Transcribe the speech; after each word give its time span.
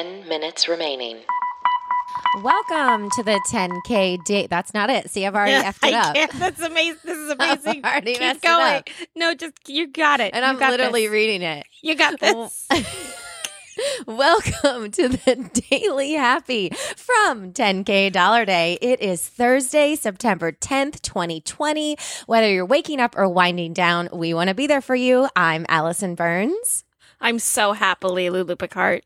10 0.00 0.26
minutes 0.28 0.66
remaining. 0.66 1.18
Welcome 2.42 3.10
to 3.10 3.22
the 3.22 3.38
10K 3.52 4.24
date. 4.24 4.48
That's 4.48 4.72
not 4.72 4.88
it. 4.88 5.10
See, 5.10 5.26
I've 5.26 5.34
already 5.34 5.52
Yeah, 5.62 5.70
effed 5.72 5.86
it 5.86 5.94
I 5.94 5.98
up. 6.08 6.14
can't. 6.14 6.32
That's 6.38 6.62
amazing. 6.62 7.00
This 7.04 7.18
is 7.18 7.30
amazing. 7.38 7.84
already 7.84 8.12
Keep 8.12 8.20
messed 8.20 8.36
it 8.38 8.42
going. 8.48 8.74
up. 8.76 8.88
No, 9.14 9.34
just 9.34 9.52
you 9.68 9.88
got 9.88 10.20
it. 10.20 10.32
And 10.32 10.42
You 10.42 10.48
I'm 10.48 10.58
got 10.58 10.70
literally 10.70 11.02
this. 11.04 11.12
reading 11.12 11.42
it. 11.42 11.66
You 11.82 11.96
got 11.96 12.18
this. 12.20 12.66
Welcome 14.06 14.90
to 14.92 15.08
the 15.10 15.50
Daily 15.70 16.14
Happy 16.14 16.70
from 16.96 17.52
10K 17.52 18.10
Dollar 18.10 18.46
Day. 18.46 18.78
It 18.80 19.02
is 19.02 19.28
Thursday, 19.28 19.96
September 19.96 20.50
10th, 20.50 21.02
2020. 21.02 21.98
Whether 22.24 22.50
you're 22.50 22.64
waking 22.64 23.00
up 23.00 23.18
or 23.18 23.28
winding 23.28 23.74
down, 23.74 24.08
we 24.14 24.32
want 24.32 24.48
to 24.48 24.54
be 24.54 24.66
there 24.66 24.80
for 24.80 24.94
you. 24.94 25.28
I'm 25.36 25.66
Allison 25.68 26.14
Burns. 26.14 26.84
I'm 27.20 27.38
so 27.38 27.72
happily 27.72 28.30
Lulu 28.30 28.56
Picard. 28.56 29.02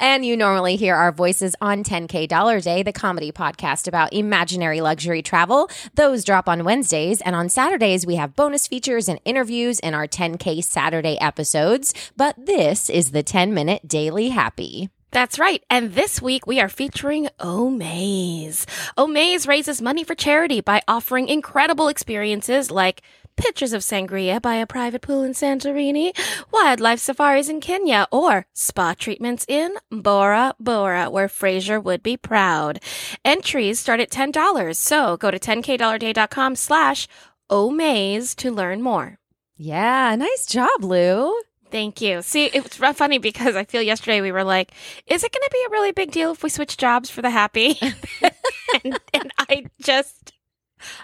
And 0.00 0.26
you 0.26 0.36
normally 0.36 0.74
hear 0.74 0.96
our 0.96 1.12
voices 1.12 1.54
on 1.60 1.84
10K 1.84 2.26
Dollar 2.26 2.60
Day, 2.60 2.82
the 2.82 2.92
comedy 2.92 3.30
podcast 3.30 3.86
about 3.86 4.12
imaginary 4.12 4.80
luxury 4.80 5.22
travel. 5.22 5.70
Those 5.94 6.24
drop 6.24 6.48
on 6.48 6.64
Wednesdays. 6.64 7.20
And 7.20 7.36
on 7.36 7.48
Saturdays, 7.48 8.04
we 8.04 8.16
have 8.16 8.34
bonus 8.34 8.66
features 8.66 9.08
and 9.08 9.20
interviews 9.24 9.78
in 9.78 9.94
our 9.94 10.08
10K 10.08 10.64
Saturday 10.64 11.20
episodes. 11.20 11.94
But 12.16 12.34
this 12.44 12.90
is 12.90 13.12
the 13.12 13.22
10 13.22 13.54
minute 13.54 13.86
daily 13.86 14.30
happy. 14.30 14.90
That's 15.12 15.38
right. 15.38 15.62
And 15.68 15.92
this 15.92 16.22
week 16.22 16.46
we 16.46 16.58
are 16.58 16.70
featuring 16.70 17.28
Omaze. 17.38 18.64
Omaze 18.96 19.46
raises 19.46 19.82
money 19.82 20.04
for 20.04 20.14
charity 20.14 20.62
by 20.62 20.80
offering 20.88 21.28
incredible 21.28 21.88
experiences 21.88 22.70
like 22.70 23.02
pictures 23.36 23.72
of 23.72 23.82
sangria 23.82 24.40
by 24.40 24.54
a 24.54 24.66
private 24.66 25.02
pool 25.02 25.22
in 25.22 25.32
Santorini, 25.32 26.12
wildlife 26.50 27.00
safaris 27.00 27.48
in 27.48 27.60
Kenya, 27.60 28.06
or 28.10 28.46
spa 28.52 28.94
treatments 28.94 29.44
in 29.48 29.74
Bora 29.90 30.54
Bora, 30.58 31.10
where 31.10 31.28
Fraser 31.28 31.80
would 31.80 32.02
be 32.02 32.16
proud. 32.16 32.80
Entries 33.24 33.78
start 33.78 34.00
at 34.00 34.10
$10, 34.10 34.76
so 34.76 35.16
go 35.16 35.30
to 35.30 35.38
10kdollarday.com 35.38 36.56
slash 36.56 37.08
Omaze 37.50 38.34
to 38.36 38.50
learn 38.50 38.82
more. 38.82 39.18
Yeah, 39.56 40.14
nice 40.16 40.46
job, 40.46 40.82
Lou. 40.82 41.34
Thank 41.72 42.02
you. 42.02 42.20
See, 42.20 42.46
it's 42.46 42.76
funny 42.76 43.16
because 43.16 43.56
I 43.56 43.64
feel 43.64 43.80
yesterday 43.80 44.20
we 44.20 44.30
were 44.30 44.44
like, 44.44 44.72
is 45.06 45.24
it 45.24 45.32
going 45.32 45.42
to 45.42 45.50
be 45.50 45.64
a 45.66 45.70
really 45.70 45.92
big 45.92 46.10
deal 46.10 46.32
if 46.32 46.42
we 46.42 46.50
switch 46.50 46.76
jobs 46.76 47.08
for 47.08 47.22
the 47.22 47.30
happy? 47.30 47.78
and, 48.84 49.00
and 49.14 49.32
I 49.38 49.64
just, 49.80 50.21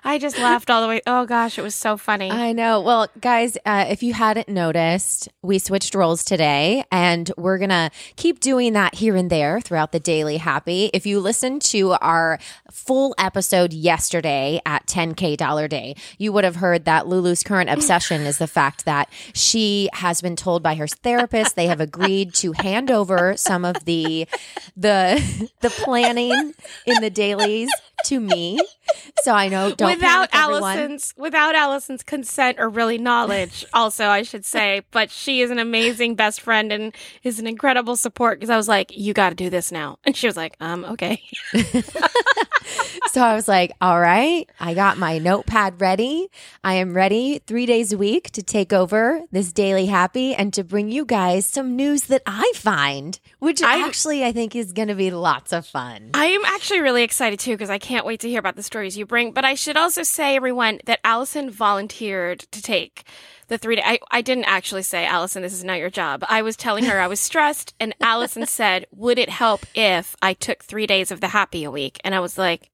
I 0.05 0.19
just 0.19 0.39
laughed 0.39 0.71
all 0.71 0.83
the 0.83 0.89
way. 0.89 1.01
Oh 1.07 1.27
gosh, 1.27 1.59
it 1.59 1.63
was 1.63 1.75
so 1.75 1.97
funny. 1.97 2.31
I 2.31 2.53
know. 2.53 2.81
Well, 2.81 3.09
guys, 3.21 3.57
uh, 3.65 3.87
if 3.89 4.03
you 4.03 4.15
hadn't 4.15 4.49
noticed, 4.49 5.29
we 5.43 5.59
switched 5.59 5.95
roles 5.95 6.25
today 6.25 6.85
and 6.91 7.31
we're 7.37 7.59
to 7.69 7.91
keep 8.17 8.41
doing 8.41 8.73
that 8.73 8.97
here 8.97 9.17
and 9.17 9.31
there 9.31 9.61
throughout 9.61 9.93
the 9.93 10.01
daily 10.01 10.39
happy. 10.39 10.91
If 10.93 11.07
you 11.07 11.21
listened 11.21 11.63
to 11.63 11.93
our 11.93 12.39
full 12.71 13.15
episode 13.19 13.73
yesterday 13.73 14.61
at 14.65 14.87
10K 14.87 15.37
Dollar 15.37 15.69
Day, 15.69 15.97
you 16.19 16.33
would 16.33 16.45
have 16.45 16.57
heard 16.57 16.85
that 16.85 17.07
Lulu's 17.07 17.43
current 17.43 17.71
obsession 17.71 18.23
is 18.23 18.39
the 18.39 18.47
fact 18.47 18.85
that 18.85 19.09
she 19.35 19.89
has 19.95 20.21
been 20.21 20.37
told 20.37 20.63
by 20.63 20.75
her 20.75 20.87
therapist 20.87 21.57
they 21.57 21.67
have 21.67 21.81
agreed 21.81 22.35
to 22.35 22.53
hand 22.53 22.91
over 22.91 23.37
some 23.37 23.65
of 23.65 23.85
the 23.85 24.27
the 24.77 25.51
the 25.61 25.71
planning 25.71 26.55
in 26.87 27.01
the 27.01 27.11
dailies 27.11 27.71
to 28.05 28.21
me. 28.21 28.61
So 29.23 29.33
I 29.33 29.49
know 29.49 29.73
don't 29.75 29.91
without. 29.95 30.29
Allison's 30.33 31.15
without 31.17 31.55
Allison's 31.55 32.03
consent 32.03 32.59
or 32.59 32.69
really 32.69 32.99
knowledge, 32.99 33.65
also 33.75 34.07
I 34.07 34.23
should 34.23 34.45
say, 34.45 34.83
but 34.91 35.11
she 35.11 35.41
is 35.41 35.51
an 35.51 35.59
amazing 35.59 36.15
best 36.15 36.41
friend 36.41 36.73
and 36.73 36.95
is 37.23 37.39
an 37.39 37.47
incredible 37.47 37.97
support 37.97 38.39
because 38.39 38.51
I 38.51 38.57
was 38.57 38.69
like, 38.69 38.97
you 38.97 39.13
got 39.13 39.31
to 39.31 39.35
do 39.35 39.51
this 39.51 39.71
now, 39.73 39.99
and 40.05 40.17
she 40.17 40.27
was 40.27 40.37
like, 40.37 40.57
um, 40.61 40.85
okay. 40.85 41.23
So 43.13 43.23
I 43.23 43.35
was 43.35 43.49
like, 43.49 43.73
all 43.81 43.99
right, 43.99 44.49
I 44.61 44.75
got 44.75 44.99
my 44.99 45.19
notepad 45.19 45.81
ready. 45.81 46.29
I 46.63 46.75
am 46.75 46.93
ready 46.93 47.41
three 47.47 47.65
days 47.65 47.93
a 47.93 47.99
week 47.99 48.31
to 48.33 48.43
take 48.43 48.73
over 48.73 49.23
this 49.33 49.51
daily 49.53 49.87
happy 49.87 50.35
and 50.35 50.53
to 50.53 50.63
bring 50.63 50.91
you 50.91 51.07
guys 51.07 51.47
some 51.47 51.75
news 51.75 52.03
that 52.05 52.23
I 52.27 52.53
find, 52.55 53.19
which 53.39 53.63
I- 53.63 53.85
actually 53.87 54.25
I 54.25 54.33
think 54.33 54.55
is 54.55 54.73
going 54.73 54.89
to 54.89 54.95
be 54.95 55.11
lots 55.11 55.53
of 55.55 55.67
fun. 55.67 56.11
I 56.13 56.27
am 56.27 56.45
actually 56.45 56.81
really 56.81 57.03
excited 57.03 57.39
too 57.41 57.53
because 57.53 57.71
I 57.71 57.79
can't 57.89 58.05
wait 58.05 58.21
to 58.21 58.29
hear 58.29 58.39
about 58.39 58.55
the 58.55 58.63
stories 58.63 58.99
you 58.99 59.07
bring. 59.07 59.33
But 59.33 59.47
I 59.47 59.55
should 59.55 59.79
also 59.79 60.03
say, 60.03 60.37
everyone, 60.37 60.81
that 60.85 61.01
Allison 61.05 61.51
volunteered 61.51 62.41
to 62.41 62.61
take 62.61 63.05
the 63.47 63.57
three 63.57 63.77
day. 63.77 63.83
I, 63.83 63.99
I 64.11 64.21
didn't 64.21 64.45
actually 64.45 64.83
say, 64.83 65.07
Allison, 65.07 65.41
this 65.43 65.55
is 65.55 65.65
not 65.65 65.79
your 65.79 65.89
job. 65.89 66.23
I 66.29 66.43
was 66.43 66.55
telling 66.55 66.85
her 66.85 67.01
I 67.01 67.07
was 67.07 67.19
stressed, 67.19 67.75
and 67.81 67.95
Allison 68.03 68.45
said, 68.45 68.85
Would 68.93 69.19
it 69.19 69.31
help 69.31 69.65
if 69.75 70.15
I 70.21 70.35
took 70.35 70.63
three 70.63 70.87
days 70.87 71.11
of 71.11 71.23
the 71.23 71.29
happy 71.29 71.65
a 71.65 71.71
week? 71.71 71.99
And 72.05 72.15
I 72.15 72.21
was 72.21 72.37
like, 72.37 72.71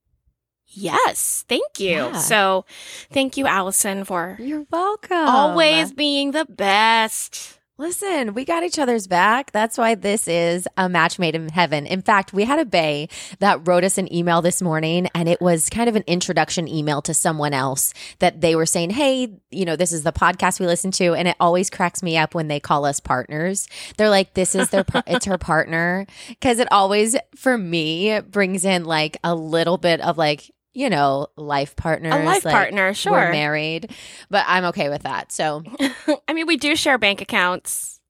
Yes, 0.67 1.45
thank 1.49 1.79
you. 1.79 1.91
Yeah. 1.91 2.19
So 2.19 2.65
thank 3.13 3.37
you, 3.37 3.47
Allison, 3.47 4.05
for 4.05 4.37
You're 4.41 4.67
welcome. 4.73 5.17
always 5.17 5.93
being 5.93 6.33
the 6.33 6.45
best. 6.45 7.61
Listen, 7.77 8.35
we 8.35 8.45
got 8.45 8.63
each 8.63 8.79
other's 8.79 9.09
back. 9.09 9.51
That's 9.51 9.77
why 9.77 9.97
this 9.97 10.29
is 10.29 10.69
a 10.77 10.89
match 10.89 11.19
made 11.19 11.35
in 11.35 11.49
heaven. 11.49 11.87
In 11.87 12.03
fact, 12.03 12.33
we 12.33 12.45
had 12.45 12.61
a 12.61 12.65
bay 12.65 13.09
that 13.41 13.67
wrote 13.67 13.83
us 13.83 13.99
an 13.99 14.13
email 14.15 14.41
this 14.43 14.63
morning 14.63 15.09
and 15.13 15.29
it 15.29 15.41
was 15.41 15.69
kind 15.71 15.89
of 15.89 15.97
an 15.97 16.05
introduction 16.07 16.69
email 16.69 17.03
to 17.03 17.13
someone 17.13 17.53
else 17.53 17.93
that 18.21 18.41
they 18.41 18.55
were 18.55 18.65
saying, 18.65 18.91
Hey, 18.91 19.41
you 19.51 19.65
know, 19.65 19.75
this 19.75 19.91
is 19.91 20.05
the 20.05 20.13
podcast 20.13 20.61
we 20.61 20.67
listen 20.67 20.93
to. 20.93 21.15
And 21.15 21.27
it 21.27 21.35
always 21.41 21.69
cracks 21.69 22.01
me 22.01 22.17
up 22.17 22.33
when 22.33 22.47
they 22.47 22.61
call 22.61 22.85
us 22.85 23.01
partners. 23.01 23.67
They're 23.97 24.09
like, 24.09 24.35
this 24.35 24.55
is 24.55 24.71
their, 24.71 24.85
par- 24.85 25.03
it's 25.09 25.27
her 25.27 25.37
partner. 25.39 26.07
Cause 26.41 26.61
it 26.61 26.71
always, 26.71 27.17
for 27.35 27.59
me, 27.59 28.21
brings 28.21 28.65
in 28.65 28.85
like 28.85 29.17
a 29.25 29.35
little 29.35 29.79
bit 29.79 30.01
of 30.01 30.17
like, 30.17 30.49
you 30.75 30.91
know, 30.91 31.29
life 31.37 31.77
partners. 31.77 32.13
A 32.13 32.19
life 32.25 32.45
like, 32.45 32.53
partner, 32.53 32.89
We're 32.89 32.95
sure. 32.95 33.33
married, 33.33 33.95
but 34.29 34.45
I'm 34.47 34.65
okay 34.67 34.89
with 34.91 35.05
that. 35.05 35.33
So 35.33 35.63
I 36.29 36.33
mean, 36.35 36.47
we 36.47 36.57
do 36.57 36.77
share 36.77 36.99
bank 36.99 37.21
accounts. 37.21 38.01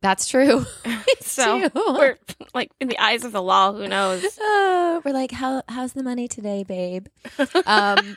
that's 0.00 0.26
true. 0.28 0.64
So 1.20 1.70
we're 1.74 2.18
like 2.52 2.70
in 2.78 2.88
the 2.88 2.98
eyes 2.98 3.24
of 3.24 3.32
the 3.32 3.40
law, 3.40 3.72
who 3.72 3.88
knows? 3.88 4.22
Oh, 4.38 5.00
we're 5.04 5.14
like, 5.14 5.30
how 5.30 5.62
how's 5.66 5.94
the 5.94 6.02
money 6.02 6.28
today, 6.28 6.62
babe? 6.62 7.06
Um, 7.64 8.16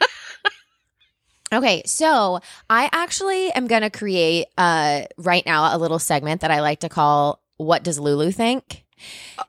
okay, 1.53 1.81
so 1.85 2.41
I 2.69 2.89
actually 2.91 3.51
am 3.53 3.67
gonna 3.67 3.89
create 3.89 4.47
uh 4.57 5.03
right 5.17 5.45
now 5.45 5.75
a 5.75 5.77
little 5.77 5.99
segment 5.99 6.41
that 6.41 6.51
I 6.51 6.59
like 6.61 6.81
to 6.81 6.89
call 6.89 7.41
"What 7.57 7.83
Does 7.83 7.99
Lulu 7.99 8.31
Think." 8.31 8.83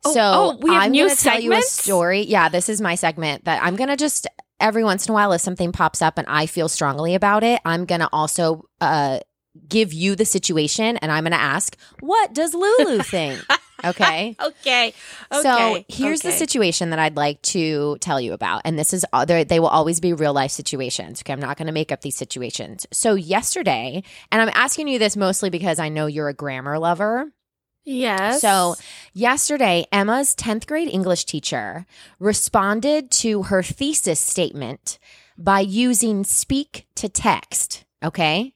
Oh, 0.04 0.12
so 0.12 0.20
oh, 0.20 0.58
we 0.60 0.70
have 0.70 0.84
I'm 0.84 0.92
new 0.92 1.04
gonna 1.04 1.16
tell 1.16 1.40
you 1.40 1.52
a 1.54 1.62
story. 1.62 2.22
Yeah, 2.22 2.48
this 2.48 2.68
is 2.68 2.80
my 2.80 2.94
segment 2.94 3.46
that 3.46 3.62
I'm 3.62 3.74
gonna 3.74 3.96
just 3.96 4.28
every 4.60 4.84
once 4.84 5.06
in 5.06 5.12
a 5.12 5.14
while 5.14 5.32
if 5.32 5.40
something 5.40 5.72
pops 5.72 6.02
up 6.02 6.18
and 6.18 6.26
I 6.28 6.46
feel 6.46 6.68
strongly 6.68 7.14
about 7.14 7.44
it, 7.44 7.60
I'm 7.64 7.84
gonna 7.84 8.08
also 8.12 8.68
uh 8.80 9.20
give 9.68 9.92
you 9.92 10.16
the 10.16 10.24
situation 10.24 10.96
and 10.98 11.10
I'm 11.10 11.24
gonna 11.24 11.36
ask, 11.36 11.76
"What 12.00 12.32
does 12.32 12.54
Lulu 12.54 13.02
think?" 13.02 13.40
Okay. 13.84 14.36
Okay. 14.40 14.94
Okay. 15.32 15.42
So 15.42 15.84
here's 15.88 16.22
the 16.22 16.30
situation 16.32 16.90
that 16.90 16.98
I'd 16.98 17.16
like 17.16 17.42
to 17.42 17.96
tell 18.00 18.20
you 18.20 18.32
about, 18.32 18.62
and 18.64 18.78
this 18.78 18.92
is 18.94 19.04
uh, 19.12 19.24
they 19.24 19.60
will 19.60 19.68
always 19.68 19.98
be 20.00 20.12
real 20.12 20.32
life 20.32 20.50
situations. 20.52 21.20
Okay, 21.22 21.32
I'm 21.32 21.40
not 21.40 21.56
going 21.56 21.66
to 21.66 21.72
make 21.72 21.90
up 21.90 22.00
these 22.00 22.16
situations. 22.16 22.86
So 22.92 23.14
yesterday, 23.14 24.02
and 24.30 24.40
I'm 24.40 24.50
asking 24.54 24.88
you 24.88 24.98
this 24.98 25.16
mostly 25.16 25.50
because 25.50 25.78
I 25.78 25.88
know 25.88 26.06
you're 26.06 26.28
a 26.28 26.34
grammar 26.34 26.78
lover. 26.78 27.32
Yes. 27.86 28.40
So 28.40 28.74
yesterday, 29.14 29.86
Emma's 29.92 30.34
10th 30.34 30.66
grade 30.66 30.88
English 30.92 31.24
teacher 31.24 31.86
responded 32.18 33.10
to 33.22 33.44
her 33.44 33.62
thesis 33.62 34.20
statement 34.20 34.98
by 35.38 35.60
using 35.60 36.24
speak 36.24 36.86
to 36.96 37.08
text. 37.08 37.84
Okay. 38.04 38.52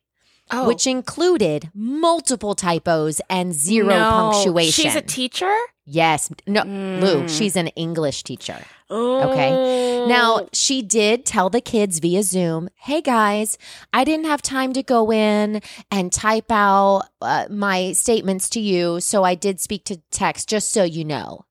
oh, 0.51 0.67
Which 0.67 0.87
included 0.87 1.71
multiple 1.73 2.55
typos 2.57 3.21
and 3.31 3.55
zero 3.55 3.89
no. 3.97 4.11
punctuation. 4.11 4.83
She's 4.85 4.97
a 4.97 5.01
teacher. 5.01 5.55
Yes. 5.87 6.31
No, 6.47 6.63
Lou, 6.65 7.23
Mm. 7.23 7.29
she's 7.39 7.55
an 7.57 7.69
English 7.69 8.25
teacher. 8.25 8.59
Oh. 8.91 10.07
Now, 10.09 10.49
she 10.53 10.83
did 10.83 11.25
tell 11.25 11.49
the 11.49 11.61
kids 11.61 12.01
via 12.01 12.23
Zoom, 12.23 12.69
hey 12.75 13.01
guys, 13.01 13.57
I 13.93 14.03
didn't 14.05 14.27
have 14.27 14.43
time 14.43 14.73
to 14.73 14.83
go 14.83 15.13
in 15.13 15.63
and 15.91 16.13
type 16.13 16.51
out 16.51 17.05
uh, 17.23 17.47
my 17.51 17.93
statements 17.93 18.49
to 18.51 18.61
you. 18.61 19.01
So 19.01 19.23
I 19.23 19.35
did 19.37 19.61
speak 19.61 19.85
to 19.85 20.01
text, 20.11 20.49
just 20.49 20.73
so 20.73 20.83
you 20.83 21.05
know. 21.05 21.45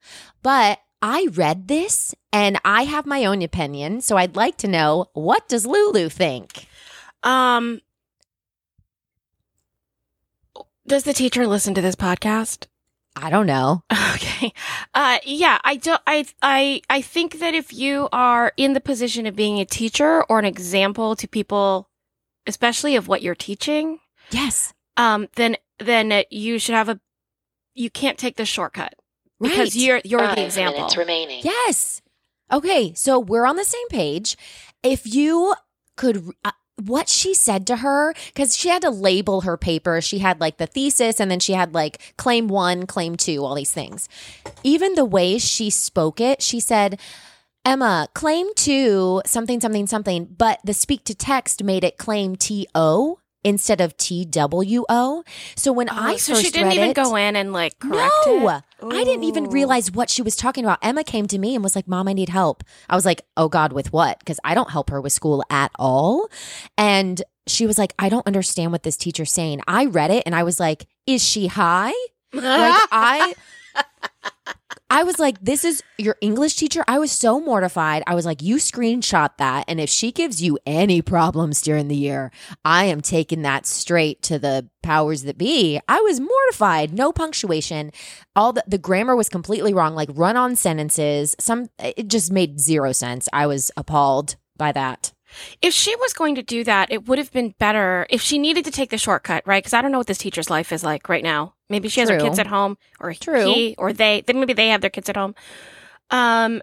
But 0.43 0.79
I 1.01 1.27
read 1.31 1.69
this 1.69 2.13
and 2.33 2.59
I 2.65 2.83
have 2.83 3.05
my 3.05 3.23
own 3.23 3.41
opinion. 3.41 4.01
So 4.01 4.17
I'd 4.17 4.35
like 4.35 4.57
to 4.57 4.67
know 4.67 5.05
what 5.13 5.47
does 5.47 5.65
Lulu 5.65 6.09
think? 6.09 6.67
um, 7.23 7.81
does 10.87 11.03
the 11.03 11.13
teacher 11.13 11.45
listen 11.45 11.73
to 11.75 11.81
this 11.81 11.95
podcast? 11.95 12.65
I 13.15 13.29
don't 13.29 13.47
know. 13.47 13.83
Okay. 14.15 14.51
Uh 14.93 15.17
yeah, 15.25 15.59
I 15.63 15.75
don't 15.75 16.01
I 16.07 16.25
I 16.41 16.81
I 16.89 17.01
think 17.01 17.39
that 17.39 17.53
if 17.53 17.71
you 17.73 18.09
are 18.11 18.51
in 18.57 18.73
the 18.73 18.81
position 18.81 19.25
of 19.25 19.35
being 19.35 19.59
a 19.59 19.65
teacher 19.65 20.23
or 20.29 20.39
an 20.39 20.45
example 20.45 21.15
to 21.17 21.27
people 21.27 21.89
especially 22.47 22.95
of 22.95 23.07
what 23.07 23.21
you're 23.21 23.35
teaching, 23.35 23.99
Yes. 24.31 24.73
um 24.97 25.27
then 25.35 25.57
then 25.79 26.11
uh, 26.11 26.23
you 26.29 26.57
should 26.59 26.75
have 26.75 26.89
a 26.89 26.99
you 27.75 27.89
can't 27.89 28.17
take 28.17 28.35
the 28.37 28.45
shortcut. 28.45 28.93
right. 29.39 29.49
because 29.49 29.75
you're 29.75 30.01
you're 30.03 30.19
Five 30.19 30.35
the 30.35 30.45
example. 30.45 30.73
minutes 30.79 30.97
remaining. 30.97 31.41
Yes. 31.43 32.01
Okay, 32.51 32.93
so 32.93 33.19
we're 33.19 33.45
on 33.45 33.55
the 33.57 33.63
same 33.65 33.87
page. 33.89 34.35
If 34.83 35.05
you 35.05 35.53
could, 35.95 36.31
uh, 36.43 36.51
what 36.87 37.09
she 37.09 37.33
said 37.33 37.67
to 37.67 37.77
her, 37.77 38.13
because 38.27 38.55
she 38.57 38.69
had 38.69 38.81
to 38.83 38.89
label 38.89 39.41
her 39.41 39.57
paper. 39.57 40.01
She 40.01 40.19
had 40.19 40.39
like 40.39 40.57
the 40.57 40.67
thesis, 40.67 41.19
and 41.19 41.29
then 41.29 41.39
she 41.39 41.53
had 41.53 41.73
like 41.73 42.13
claim 42.17 42.47
one, 42.47 42.85
claim 42.85 43.15
two, 43.15 43.43
all 43.43 43.55
these 43.55 43.71
things. 43.71 44.07
Even 44.63 44.95
the 44.95 45.05
way 45.05 45.37
she 45.37 45.69
spoke 45.69 46.21
it, 46.21 46.41
she 46.41 46.59
said, 46.59 46.99
Emma, 47.65 48.07
claim 48.13 48.47
two, 48.55 49.21
something, 49.25 49.59
something, 49.59 49.85
something, 49.85 50.25
but 50.37 50.59
the 50.63 50.73
speak 50.73 51.03
to 51.03 51.13
text 51.13 51.63
made 51.63 51.83
it 51.83 51.97
claim 51.97 52.35
T 52.35 52.67
O 52.73 53.19
instead 53.43 53.81
of 53.81 53.95
T 53.97 54.25
W 54.25 54.85
O. 54.89 55.23
So 55.55 55.71
when 55.71 55.89
oh, 55.89 55.93
I 55.95 56.13
Oh, 56.13 56.17
so 56.17 56.33
first 56.33 56.45
she 56.45 56.51
didn't 56.51 56.71
even 56.71 56.89
it- 56.91 56.95
go 56.95 57.15
in 57.15 57.35
and 57.35 57.53
like 57.53 57.77
correct 57.79 58.13
no, 58.25 58.49
it. 58.49 58.63
I 58.81 59.03
didn't 59.03 59.23
even 59.23 59.45
realize 59.45 59.89
oh. 59.89 59.93
what 59.93 60.09
she 60.09 60.21
was 60.21 60.35
talking 60.35 60.63
about. 60.63 60.79
Emma 60.81 61.03
came 61.03 61.27
to 61.27 61.37
me 61.37 61.55
and 61.55 61.63
was 61.63 61.75
like, 61.75 61.87
Mom, 61.87 62.07
I 62.07 62.13
need 62.13 62.29
help. 62.29 62.63
I 62.89 62.95
was 62.95 63.05
like, 63.05 63.21
Oh 63.37 63.49
God, 63.49 63.73
with 63.73 63.91
what? 63.91 64.19
Because 64.19 64.39
I 64.43 64.55
don't 64.55 64.71
help 64.71 64.89
her 64.89 65.01
with 65.01 65.13
school 65.13 65.43
at 65.49 65.71
all. 65.77 66.29
And 66.77 67.21
she 67.47 67.65
was 67.65 67.77
like, 67.77 67.93
I 67.99 68.09
don't 68.09 68.27
understand 68.27 68.71
what 68.71 68.83
this 68.83 68.97
teacher's 68.97 69.31
saying. 69.31 69.61
I 69.67 69.85
read 69.85 70.11
it 70.11 70.23
and 70.25 70.35
I 70.35 70.43
was 70.43 70.59
like, 70.59 70.87
Is 71.05 71.23
she 71.23 71.47
high? 71.47 71.93
Like, 72.31 72.43
I. 72.91 73.33
I 74.91 75.03
was 75.03 75.19
like, 75.19 75.39
this 75.39 75.63
is 75.63 75.83
your 75.97 76.15
English 76.19 76.55
teacher. 76.55 76.83
I 76.87 76.97
was 76.97 77.11
so 77.11 77.39
mortified. 77.39 78.01
I 78.07 78.15
was 78.15 78.25
like, 78.25 78.41
you 78.41 78.55
screenshot 78.55 79.29
that. 79.37 79.65
And 79.67 79.79
if 79.79 79.89
she 79.89 80.11
gives 80.11 80.41
you 80.41 80.57
any 80.65 81.01
problems 81.01 81.61
during 81.61 81.87
the 81.87 81.95
year, 81.95 82.31
I 82.65 82.85
am 82.85 83.01
taking 83.01 83.43
that 83.43 83.67
straight 83.67 84.23
to 84.23 84.39
the 84.39 84.67
powers 84.81 85.23
that 85.23 85.37
be. 85.37 85.79
I 85.87 86.01
was 86.01 86.19
mortified. 86.19 86.93
No 86.93 87.11
punctuation. 87.11 87.91
All 88.35 88.53
the, 88.53 88.63
the 88.67 88.79
grammar 88.79 89.15
was 89.15 89.29
completely 89.29 89.73
wrong, 89.73 89.93
like 89.93 90.09
run 90.13 90.37
on 90.37 90.55
sentences. 90.55 91.35
Some, 91.39 91.69
it 91.77 92.07
just 92.07 92.31
made 92.31 92.59
zero 92.59 92.91
sense. 92.91 93.29
I 93.31 93.45
was 93.45 93.71
appalled 93.77 94.37
by 94.57 94.71
that. 94.71 95.13
If 95.61 95.75
she 95.75 95.95
was 95.97 96.13
going 96.13 96.33
to 96.35 96.41
do 96.41 96.63
that, 96.63 96.91
it 96.91 97.07
would 97.07 97.19
have 97.19 97.31
been 97.31 97.53
better 97.59 98.07
if 98.09 98.21
she 98.21 98.39
needed 98.39 98.65
to 98.65 98.71
take 98.71 98.89
the 98.89 98.97
shortcut, 98.97 99.45
right? 99.45 99.63
Because 99.63 99.73
I 99.73 99.83
don't 99.83 99.91
know 99.91 99.99
what 99.99 100.07
this 100.07 100.17
teacher's 100.17 100.49
life 100.49 100.71
is 100.71 100.83
like 100.83 101.07
right 101.07 101.23
now. 101.23 101.53
Maybe 101.69 101.87
she 101.87 101.99
has 101.99 102.09
her 102.09 102.19
kids 102.19 102.39
at 102.39 102.47
home, 102.47 102.77
or 102.99 103.13
True. 103.13 103.45
he, 103.45 103.75
or 103.77 103.93
they. 103.93 104.21
Then 104.21 104.39
maybe 104.39 104.53
they 104.53 104.69
have 104.69 104.81
their 104.81 104.89
kids 104.89 105.09
at 105.09 105.15
home. 105.15 105.35
Um, 106.09 106.61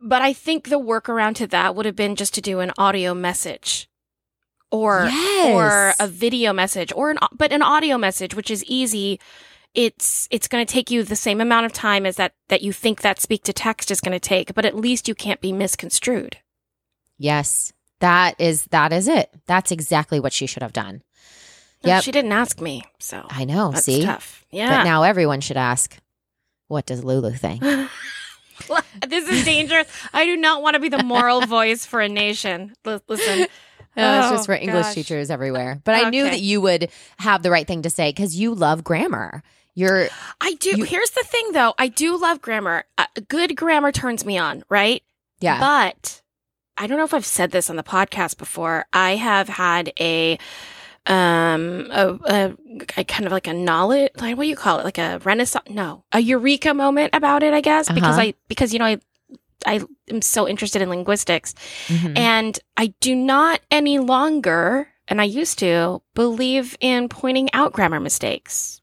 but 0.00 0.20
I 0.20 0.32
think 0.32 0.68
the 0.68 0.78
workaround 0.78 1.36
to 1.36 1.46
that 1.48 1.74
would 1.74 1.86
have 1.86 1.96
been 1.96 2.16
just 2.16 2.34
to 2.34 2.40
do 2.40 2.60
an 2.60 2.72
audio 2.76 3.14
message, 3.14 3.88
or 4.70 5.06
Yes. 5.06 5.54
or 5.54 6.04
a 6.04 6.08
video 6.08 6.52
message, 6.52 6.92
or 6.94 7.10
an 7.10 7.18
but 7.32 7.52
an 7.52 7.62
audio 7.62 7.96
message, 7.96 8.34
which 8.34 8.50
is 8.50 8.64
easy. 8.64 9.18
It's 9.72 10.28
it's 10.30 10.48
going 10.48 10.66
to 10.66 10.70
take 10.70 10.90
you 10.90 11.02
the 11.02 11.16
same 11.16 11.40
amount 11.40 11.64
of 11.66 11.72
time 11.72 12.04
as 12.04 12.16
that 12.16 12.34
that 12.48 12.62
you 12.62 12.72
think 12.72 13.00
that 13.00 13.20
speak 13.20 13.44
to 13.44 13.52
text 13.52 13.90
is 13.90 14.00
going 14.00 14.12
to 14.12 14.20
take, 14.20 14.54
but 14.54 14.66
at 14.66 14.76
least 14.76 15.08
you 15.08 15.14
can't 15.14 15.40
be 15.40 15.52
misconstrued. 15.52 16.38
Yes. 17.16 17.72
That 18.00 18.34
is, 18.40 18.64
that 18.70 18.94
is 18.94 19.06
it. 19.08 19.30
That's 19.46 19.70
exactly 19.70 20.18
what 20.20 20.32
she 20.32 20.46
should 20.46 20.62
have 20.62 20.72
done. 20.72 21.02
No, 21.84 21.94
Yep. 21.94 22.02
She 22.04 22.12
didn't 22.12 22.32
ask 22.32 22.60
me, 22.60 22.82
so 22.98 23.26
I 23.30 23.44
know. 23.44 23.70
that's 23.72 23.84
see? 23.84 24.04
tough. 24.04 24.44
But 24.52 24.84
now 24.84 25.02
everyone 25.02 25.40
should 25.40 25.56
ask, 25.56 25.96
what 26.68 26.84
does 26.86 27.02
Lulu 27.04 27.32
think? 27.32 27.62
this 29.08 29.28
is 29.28 29.44
dangerous. 29.44 29.86
I 30.12 30.24
do 30.26 30.36
not 30.36 30.62
want 30.62 30.74
to 30.74 30.80
be 30.80 30.88
the 30.90 31.02
moral 31.02 31.40
voice 31.46 31.86
for 31.86 32.00
a 32.00 32.08
nation. 32.08 32.74
L- 32.84 33.02
listen. 33.08 33.46
No, 33.96 34.18
it's 34.18 34.26
Oh, 34.28 34.30
just 34.36 34.46
for 34.46 34.54
English 34.54 34.84
gosh. 34.86 34.94
teachers 34.94 35.30
everywhere. 35.30 35.80
But 35.84 35.94
I 36.04 36.10
knew 36.10 36.24
that 36.24 36.40
you 36.40 36.60
would 36.60 36.90
have 37.18 37.42
the 37.42 37.50
right 37.50 37.66
thing 37.66 37.82
to 37.82 37.90
say 37.90 38.10
because 38.10 38.36
you 38.38 38.54
love 38.54 38.84
grammar. 38.84 39.42
You're 39.74 40.08
I 40.40 40.54
do. 40.54 40.76
You- 40.76 40.84
Here's 40.84 41.10
the 41.10 41.24
thing, 41.24 41.52
though. 41.52 41.74
I 41.78 41.88
do 41.88 42.16
love 42.20 42.40
grammar. 42.42 42.84
Uh, 42.98 43.06
good 43.28 43.56
grammar 43.56 43.90
turns 43.92 44.24
me 44.24 44.36
on, 44.38 44.62
right? 44.68 45.02
yeah. 45.40 45.58
But 45.58 46.20
I 46.76 46.86
don't 46.86 46.98
know 46.98 47.04
if 47.04 47.14
I've 47.14 47.26
said 47.26 47.50
this 47.50 47.68
on 47.70 47.76
the 47.76 47.82
podcast 47.82 48.36
before. 48.36 48.84
I 48.92 49.16
have 49.16 49.48
had 49.48 49.92
a 49.98 50.38
um 51.10 51.88
a, 51.90 52.18
a, 52.36 52.56
a 52.98 53.04
kind 53.04 53.26
of 53.26 53.32
like 53.32 53.46
a 53.48 53.52
knowledge 53.52 54.10
like 54.20 54.36
what 54.36 54.44
do 54.44 54.48
you 54.48 54.56
call 54.56 54.78
it 54.78 54.84
like 54.84 54.98
a 54.98 55.18
renaissance 55.24 55.68
no 55.68 56.04
a 56.12 56.20
eureka 56.20 56.72
moment 56.72 57.10
about 57.14 57.42
it 57.42 57.52
i 57.52 57.60
guess 57.60 57.88
because 57.90 58.16
Uh-huh. 58.16 58.28
i 58.28 58.34
because 58.48 58.72
you 58.72 58.78
know 58.78 58.84
i 58.86 58.98
i 59.66 59.80
am 60.08 60.22
so 60.22 60.48
interested 60.48 60.80
in 60.82 60.88
linguistics 60.88 61.54
Mhm. 61.88 62.16
And 62.16 62.58
I 62.76 62.94
do 63.00 63.14
not 63.14 63.60
any 63.70 63.98
longer, 63.98 64.88
and 65.08 65.20
I 65.20 65.24
used 65.24 65.58
to, 65.58 66.00
believe 66.14 66.76
in 66.80 67.08
pointing 67.08 67.48
out 67.52 67.72
grammar 67.72 68.00
mistakes 68.00 68.80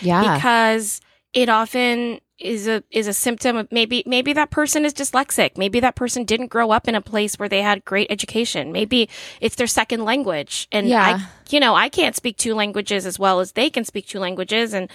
yeah. 0.00 0.22
because 0.36 1.00
it 1.34 1.48
often 1.50 2.20
is 2.38 2.66
a 2.66 2.82
is 2.90 3.06
a 3.06 3.12
symptom 3.12 3.56
of 3.56 3.70
maybe 3.70 4.02
maybe 4.06 4.32
that 4.32 4.50
person 4.50 4.84
is 4.84 4.92
dyslexic. 4.92 5.56
Maybe 5.56 5.78
that 5.80 5.94
person 5.94 6.24
didn't 6.24 6.48
grow 6.48 6.70
up 6.72 6.88
in 6.88 6.94
a 6.94 7.00
place 7.00 7.38
where 7.38 7.48
they 7.48 7.62
had 7.62 7.84
great 7.84 8.10
education. 8.10 8.72
Maybe 8.72 9.08
it's 9.40 9.54
their 9.56 9.66
second 9.68 10.04
language. 10.04 10.66
And 10.72 10.88
Yeah. 10.88 11.02
I 11.04 11.26
you 11.50 11.60
know, 11.60 11.74
I 11.74 11.88
can't 11.88 12.16
speak 12.16 12.36
two 12.36 12.54
languages 12.54 13.06
as 13.06 13.18
well 13.18 13.40
as 13.40 13.52
they 13.52 13.70
can 13.70 13.84
speak 13.84 14.06
two 14.08 14.18
languages. 14.18 14.74
And 14.74 14.90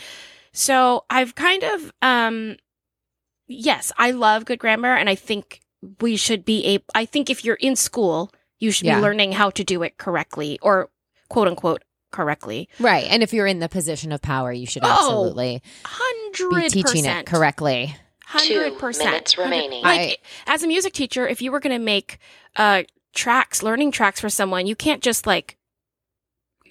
so 0.51 1.06
I've 1.09 1.36
kind 1.36 1.63
of 1.63 1.91
um 2.01 2.57
yes, 3.47 3.91
I 3.97 4.12
love 4.12 4.45
good 4.45 4.59
grammar 4.59 4.94
and 4.95 5.09
I 5.09 5.15
think 5.15 5.62
we 6.01 6.18
should 6.18 6.44
be 6.44 6.65
able 6.65 6.86
I 6.94 7.06
think 7.06 7.30
if 7.30 7.45
you're 7.45 7.56
in 7.56 7.75
school, 7.75 8.31
you 8.59 8.71
should 8.71 8.88
Yeah. 8.88 8.97
be 8.97 9.01
learning 9.01 9.31
how 9.33 9.50
to 9.51 9.63
do 9.63 9.81
it 9.83 9.97
correctly 9.97 10.59
or 10.62 10.89
quote 11.30 11.47
unquote 11.47 11.83
correctly. 12.11 12.69
right. 12.79 13.06
And 13.09 13.21
if 13.23 13.33
you're 13.33 13.47
in 13.47 13.59
the 13.59 13.69
position 13.69 14.11
of 14.11 14.21
power, 14.21 14.51
you 14.51 14.65
should 14.65 14.83
Oh, 14.83 14.89
absolutely 14.91 15.61
Hundred 15.85 16.71
be 16.73 16.83
teaching 16.83 17.06
it 17.06 17.25
correctly. 17.25 17.95
Hundred 18.25 18.73
Two 18.73 18.77
percent. 18.79 19.09
minutes 19.11 19.38
remaining. 19.38 19.83
Like 19.83 20.21
as 20.47 20.63
a 20.63 20.67
music 20.67 20.94
teacher, 20.94 21.27
if 21.27 21.41
you 21.41 21.51
were 21.51 21.59
going 21.59 21.75
to 21.77 21.83
make 21.83 22.19
uh 22.56 22.83
tracks, 23.13 23.63
learning 23.63 23.91
tracks 23.91 24.19
for 24.19 24.29
someone, 24.29 24.67
you 24.67 24.75
can't 24.75 25.01
just 25.01 25.25
like 25.25 25.57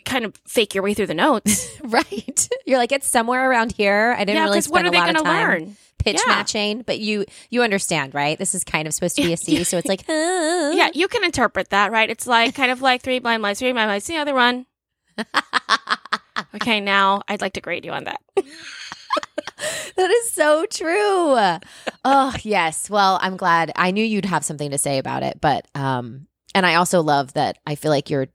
kind 0.05 0.25
of 0.25 0.35
fake 0.47 0.75
your 0.75 0.83
way 0.85 0.95
through 0.95 1.07
the 1.07 1.15
notes. 1.15 1.69
right. 1.83 2.49
You're 2.65 2.79
like, 2.79 2.93
it's 2.93 3.07
somewhere 3.09 3.51
around 3.51 3.73
here. 3.73 4.15
I 4.17 4.21
didn't 4.25 4.37
yeah, 4.37 4.45
really 4.45 4.59
because 4.59 4.69
what 4.69 4.79
spend 4.81 4.87
are 4.87 4.89
a 4.89 4.93
they 4.93 4.99
lot 4.99 5.09
of 5.11 5.15
going 5.17 5.25
to 5.25 5.31
time 5.31 5.49
learn? 5.67 5.77
pitch 5.99 6.21
Yeah. 6.25 6.33
matching, 6.33 6.83
but 6.83 7.01
you 7.01 7.25
you 7.51 7.63
understand, 7.65 8.15
right? 8.15 8.39
This 8.39 8.55
is 8.55 8.63
kind 8.63 8.87
of 8.87 8.95
supposed 8.95 9.17
to 9.17 9.23
be 9.23 9.33
a 9.33 9.37
C, 9.37 9.65
so 9.65 9.77
it's 9.79 9.89
like, 9.89 10.05
huh. 10.07 10.71
Yeah, 10.75 10.91
you 10.95 11.09
can 11.09 11.25
interpret 11.25 11.71
that, 11.71 11.91
right? 11.91 12.09
It's 12.09 12.27
like 12.27 12.55
kind 12.55 12.71
of 12.71 12.81
like 12.81 13.03
three 13.03 13.19
blind 13.19 13.43
mice, 13.43 13.59
three 13.59 13.73
blind 13.73 13.91
mice, 13.91 14.07
the 14.07 14.17
other 14.19 14.33
one. 14.35 14.65
Okay, 16.55 16.81
now 16.81 17.23
I'd 17.29 17.41
like 17.41 17.53
to 17.55 17.61
grade 17.61 17.85
you 17.85 17.93
on 17.93 18.05
that. 18.05 18.21
That 19.97 20.11
is 20.11 20.31
so 20.33 20.65
true. 20.67 21.35
oh, 22.05 22.35
yes. 22.43 22.89
Well, 22.89 23.19
I'm 23.21 23.37
glad. 23.37 23.73
I 23.75 23.91
knew 23.91 24.05
you'd 24.05 24.25
have 24.25 24.45
something 24.45 24.71
to 24.71 24.79
say 24.79 24.99
about 24.99 25.25
it, 25.25 25.41
but 25.41 25.67
um 25.75 26.29
and 26.55 26.65
I 26.65 26.77
also 26.77 27.03
love 27.03 27.33
that 27.33 27.59
I 27.67 27.75
feel 27.75 27.91
like 27.91 28.09
your 28.09 28.29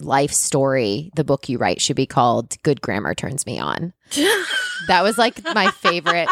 life 0.00 0.32
story, 0.32 1.10
the 1.14 1.24
book 1.24 1.50
you 1.50 1.58
write 1.58 1.82
should 1.82 1.96
be 1.96 2.06
called 2.06 2.60
Good 2.62 2.80
Grammar 2.80 3.14
Turns 3.14 3.44
Me 3.46 3.58
On. 3.58 3.92
That 4.88 5.02
was 5.02 5.18
like 5.18 5.42
my 5.54 5.70
favorite 5.70 6.28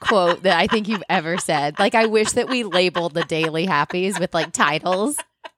quote 0.00 0.42
that 0.44 0.58
I 0.58 0.66
think 0.66 0.88
you've 0.88 1.02
ever 1.08 1.36
said. 1.38 1.78
Like 1.78 1.94
I 1.94 2.06
wish 2.06 2.32
that 2.32 2.48
we 2.48 2.64
labeled 2.64 3.14
the 3.14 3.24
Daily 3.24 3.66
Happies 3.66 4.18
with 4.20 4.32
like 4.34 4.52
titles 4.52 5.16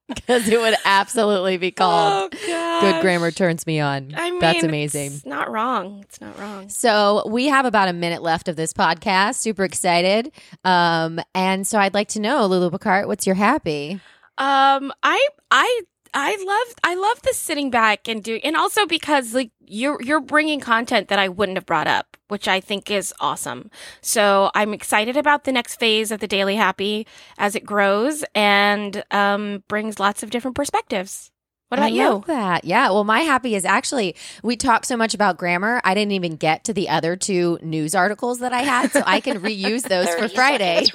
because 0.08 0.48
it 0.48 0.60
would 0.60 0.74
absolutely 0.84 1.56
be 1.56 1.70
called 1.70 2.34
oh, 2.34 2.80
Good 2.80 3.00
Grammar 3.00 3.30
Turns 3.30 3.66
Me 3.66 3.80
On. 3.80 4.12
I 4.16 4.30
mean, 4.30 4.40
That's 4.40 4.62
amazing. 4.62 5.12
It's 5.12 5.26
not 5.26 5.50
wrong. 5.50 6.00
It's 6.02 6.20
not 6.20 6.38
wrong. 6.38 6.68
So 6.68 7.22
we 7.28 7.46
have 7.46 7.64
about 7.64 7.88
a 7.88 7.92
minute 7.92 8.22
left 8.22 8.48
of 8.48 8.56
this 8.56 8.72
podcast. 8.72 9.36
Super 9.36 9.64
excited. 9.64 10.32
Um, 10.64 11.20
and 11.34 11.66
so 11.66 11.78
I'd 11.78 11.94
like 11.94 12.08
to 12.08 12.20
know, 12.20 12.46
Lulu 12.46 12.70
Picard, 12.70 13.06
what's 13.06 13.26
your 13.26 13.36
happy? 13.36 14.00
Um, 14.36 14.92
I 15.02 15.28
I 15.50 15.82
I 16.14 16.36
love 16.46 16.74
I 16.84 16.94
love 16.94 17.20
the 17.22 17.34
sitting 17.34 17.70
back 17.70 18.08
and 18.08 18.22
doing, 18.22 18.40
and 18.44 18.56
also 18.56 18.86
because 18.86 19.34
like 19.34 19.50
you're 19.66 20.00
you're 20.00 20.20
bringing 20.20 20.60
content 20.60 21.08
that 21.08 21.18
I 21.18 21.28
wouldn't 21.28 21.58
have 21.58 21.66
brought 21.66 21.88
up, 21.88 22.16
which 22.28 22.46
I 22.46 22.60
think 22.60 22.90
is 22.90 23.12
awesome. 23.20 23.70
So 24.00 24.50
I'm 24.54 24.72
excited 24.72 25.16
about 25.16 25.44
the 25.44 25.52
next 25.52 25.76
phase 25.76 26.12
of 26.12 26.20
the 26.20 26.28
Daily 26.28 26.54
Happy 26.54 27.06
as 27.36 27.56
it 27.56 27.66
grows 27.66 28.24
and 28.34 29.02
um 29.10 29.64
brings 29.68 29.98
lots 29.98 30.22
of 30.22 30.30
different 30.30 30.56
perspectives. 30.56 31.32
What 31.68 31.78
about 31.80 31.86
I 31.90 31.94
you? 31.94 32.08
love 32.08 32.26
that. 32.26 32.64
Yeah. 32.64 32.90
Well, 32.90 33.02
my 33.02 33.20
happy 33.20 33.56
is 33.56 33.64
actually 33.64 34.14
we 34.44 34.54
talk 34.56 34.84
so 34.84 34.96
much 34.96 35.12
about 35.14 35.38
grammar. 35.38 35.80
I 35.82 35.94
didn't 35.94 36.12
even 36.12 36.36
get 36.36 36.62
to 36.64 36.72
the 36.72 36.88
other 36.88 37.16
two 37.16 37.58
news 37.62 37.96
articles 37.96 38.38
that 38.38 38.52
I 38.52 38.60
had, 38.60 38.92
so 38.92 39.02
I 39.04 39.18
can 39.18 39.40
reuse 39.40 39.82
those 39.88 40.08
for 40.14 40.28
Friday. 40.28 40.86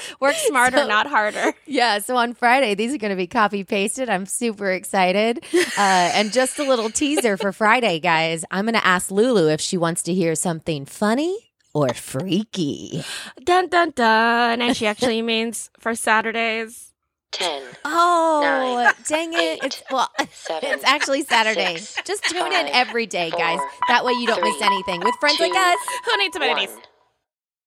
seconds 0.00 0.16
remaining. 0.20 0.20
Work 0.20 0.34
smarter, 0.36 0.78
So- 0.78 0.86
not 0.86 1.06
harder. 1.06 1.52
Yeah, 1.66 1.98
so 2.00 2.16
on 2.16 2.34
Friday, 2.34 2.74
these 2.74 2.92
are 2.94 2.98
going 2.98 3.10
to 3.10 3.16
be 3.16 3.26
copy 3.28 3.62
pasted. 3.64 4.08
I'm 4.10 4.26
super 4.26 4.70
excited. 4.72 5.44
Uh, 5.54 6.10
and 6.14 6.32
just 6.32 6.58
a 6.58 6.64
little 6.64 6.90
teaser 6.90 7.36
for 7.36 7.52
Friday, 7.52 8.00
guys. 8.00 8.44
I'm 8.50 8.64
going 8.64 8.74
to 8.74 8.84
ask 8.86 9.10
Lulu 9.10 9.48
if 9.48 9.60
she 9.60 9.76
wants 9.76 10.02
to 10.04 10.14
hear 10.14 10.34
something 10.34 10.84
funny 10.84 11.52
or 11.72 11.88
freaky. 11.94 13.04
Dun 13.44 13.68
dun 13.68 13.90
dun. 13.94 14.60
And 14.60 14.76
she 14.76 14.86
actually 14.86 15.22
means 15.32 15.70
for 15.78 15.94
Saturdays. 15.94 16.88
10, 17.32 17.62
Oh, 17.84 18.40
Nine, 18.42 18.92
dang 19.06 19.32
it. 19.34 19.38
eight, 19.38 19.60
it's 19.62 19.82
well 19.88 20.10
seven, 20.32 20.68
it's 20.70 20.82
actually 20.82 21.22
Saturday. 21.22 21.76
six, 21.76 22.04
Just 22.04 22.24
tune 22.24 22.44
in 22.44 22.50
five, 22.66 22.70
every 22.72 23.06
day, 23.06 23.30
guys. 23.30 23.60
That 23.86 24.04
way 24.04 24.14
you 24.14 24.26
don't 24.26 24.42
miss 24.42 24.60
anything 24.60 24.98
with 24.98 25.14
friends 25.20 25.38
like 25.38 25.54
us. 25.54 25.78
Who 26.06 26.16
needs 26.16 26.34
amenities? 26.34 26.70
one. 26.70 26.80